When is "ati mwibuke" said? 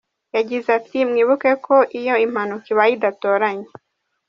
0.79-1.51